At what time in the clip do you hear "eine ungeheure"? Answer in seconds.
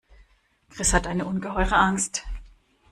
1.05-1.75